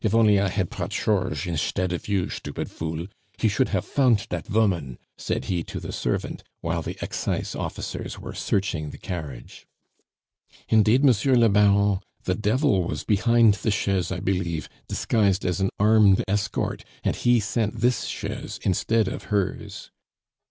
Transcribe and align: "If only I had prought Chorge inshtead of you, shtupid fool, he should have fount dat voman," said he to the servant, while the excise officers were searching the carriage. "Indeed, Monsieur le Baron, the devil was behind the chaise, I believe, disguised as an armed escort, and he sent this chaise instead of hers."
"If 0.03 0.15
only 0.15 0.39
I 0.39 0.47
had 0.49 0.71
prought 0.71 0.89
Chorge 0.89 1.45
inshtead 1.45 1.91
of 1.91 2.07
you, 2.07 2.25
shtupid 2.25 2.69
fool, 2.69 3.05
he 3.37 3.47
should 3.47 3.69
have 3.69 3.85
fount 3.85 4.27
dat 4.29 4.47
voman," 4.47 4.97
said 5.15 5.45
he 5.45 5.61
to 5.65 5.79
the 5.79 5.91
servant, 5.91 6.43
while 6.61 6.81
the 6.81 6.97
excise 7.03 7.53
officers 7.53 8.17
were 8.17 8.33
searching 8.33 8.89
the 8.89 8.97
carriage. 8.97 9.67
"Indeed, 10.69 11.03
Monsieur 11.05 11.35
le 11.35 11.49
Baron, 11.49 11.99
the 12.23 12.33
devil 12.33 12.85
was 12.85 13.03
behind 13.03 13.53
the 13.53 13.69
chaise, 13.69 14.11
I 14.11 14.21
believe, 14.21 14.67
disguised 14.87 15.45
as 15.45 15.59
an 15.61 15.69
armed 15.79 16.23
escort, 16.27 16.83
and 17.03 17.15
he 17.15 17.39
sent 17.39 17.75
this 17.81 18.05
chaise 18.05 18.59
instead 18.63 19.07
of 19.07 19.25
hers." 19.25 19.91